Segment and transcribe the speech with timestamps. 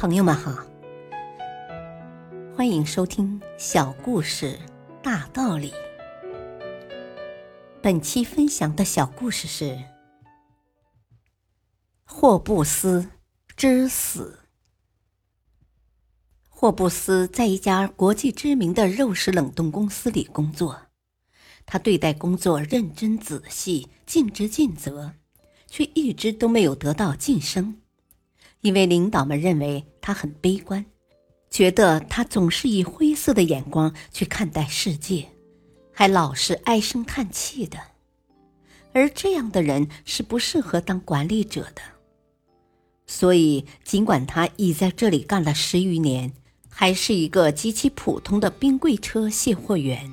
[0.00, 0.64] 朋友们好，
[2.56, 4.58] 欢迎收听小故事
[5.02, 5.74] 大道理。
[7.82, 9.78] 本期分享的小故事是
[12.06, 13.10] 霍布斯
[13.54, 14.38] 之死。
[16.48, 20.80] 霍布斯在一家国际知名的肉食冷冻公司里工作，
[21.66, 25.12] 他对待工作认真仔细、尽职尽责，
[25.66, 27.79] 却一直都没有得到晋升。
[28.60, 30.84] 因为领导们认为他很悲观，
[31.50, 35.28] 觉得他总是以灰色的眼光去看待世界，
[35.92, 37.78] 还老是唉声叹气的。
[38.92, 41.80] 而这样的人是不适合当管理者的。
[43.06, 46.32] 所以，尽管他已在这里干了十余年，
[46.68, 50.12] 还是一个极其普通的冰柜车卸货员。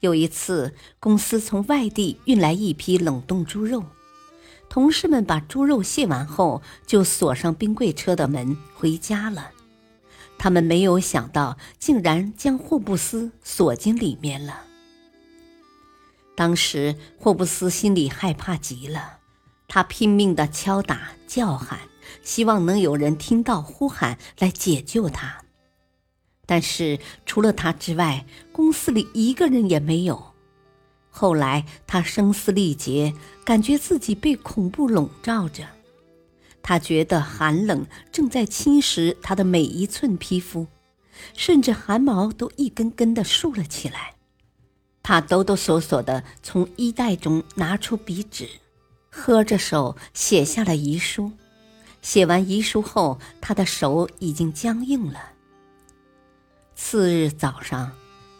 [0.00, 3.82] 有一次，公司从外地运来一批冷冻猪肉。
[4.68, 9.52] 同事们把猪肉卸完后，就锁上冰柜车的门回家了。
[10.38, 14.64] 他们没有想到，竟然将霍布斯锁进里面了。
[16.34, 19.20] 当时，霍布斯心里害怕极了，
[19.66, 21.80] 他拼命的敲打、叫喊，
[22.22, 25.42] 希望能有人听到呼喊来解救他。
[26.44, 30.35] 但是，除了他之外，公司里一个人也没有。
[31.18, 35.66] 后来，他声嘶力竭，感觉自己被恐怖笼罩着。
[36.62, 40.66] 他觉得寒冷正在侵蚀他的每一寸皮肤，
[41.32, 44.16] 甚至汗毛都一根根的竖了起来。
[45.02, 48.46] 他哆哆嗦嗦地从衣袋中拿出笔纸，
[49.08, 51.32] 喝着手写下了遗书。
[52.02, 55.30] 写完遗书后，他的手已经僵硬了。
[56.74, 57.90] 次日早上。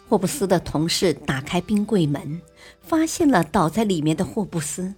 [0.08, 2.40] 霍布斯的同事打开冰柜门，
[2.80, 4.94] 发现了倒在里面的霍布斯，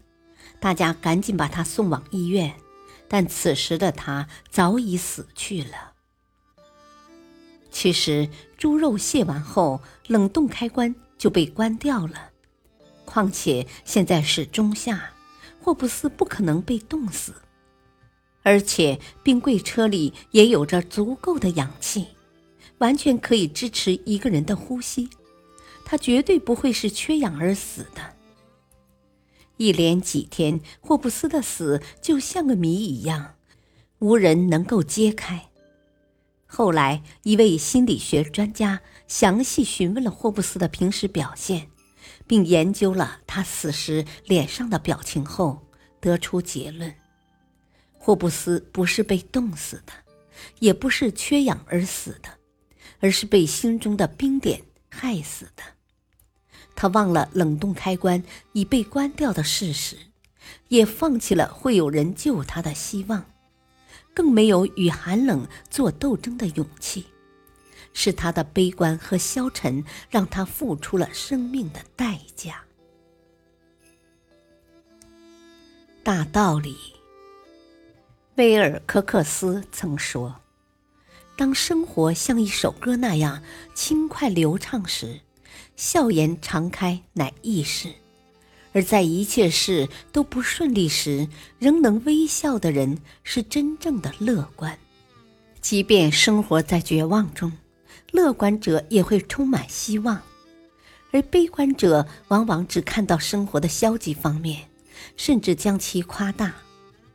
[0.60, 2.54] 大家赶紧把他送往医院，
[3.08, 5.94] 但此时的他早已死去了。
[7.70, 8.28] 其实，
[8.58, 12.30] 猪肉卸完后，冷冻开关就被关掉了，
[13.06, 15.10] 况且现在是中夏，
[15.62, 17.32] 霍布斯不可能被冻死，
[18.42, 22.08] 而且冰柜车里也有着足够的氧气。
[22.78, 25.08] 完全可以支持一个人的呼吸，
[25.84, 28.16] 他绝对不会是缺氧而死的。
[29.56, 33.34] 一连几天，霍布斯的死就像个谜一样，
[33.98, 35.48] 无人能够揭开。
[36.46, 41.68] 后来，一位心理学专家详细询问了霍布斯的平时表现，
[42.26, 45.66] 并研究了他死时脸上的表情后，
[46.00, 46.94] 得出结论：
[47.98, 49.92] 霍布斯不是被冻死的，
[50.60, 52.37] 也不是缺氧而死的。
[53.00, 55.62] 而是被心中的冰点害死的。
[56.74, 58.22] 他忘了冷冻开关
[58.52, 59.96] 已被关掉的事实，
[60.68, 63.24] 也放弃了会有人救他的希望，
[64.14, 67.06] 更没有与寒冷做斗争的勇气。
[67.94, 72.62] 是他的悲观和消沉，让他付出了生命的代价。
[76.04, 76.76] 大道理，
[78.36, 80.40] 威尔·科克斯曾说。
[81.38, 83.40] 当生活像一首歌那样
[83.72, 85.20] 轻快流畅时，
[85.76, 87.90] 笑颜常开乃易事；
[88.72, 91.28] 而在一切事都不顺利时，
[91.60, 94.76] 仍能微笑的人是真正的乐观。
[95.60, 97.52] 即便生活在绝望中，
[98.10, 100.20] 乐观者也会充满希望，
[101.12, 104.64] 而悲观者往往只看到生活的消极方面，
[105.16, 106.52] 甚至将其夸大。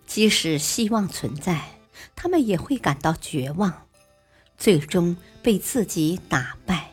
[0.07, 1.81] 即使希望存在，
[2.16, 3.73] 他们也会感到绝望。
[4.58, 6.91] 最终被自己打败。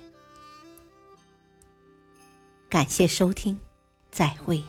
[2.68, 3.58] 感谢收听，
[4.10, 4.62] 再会。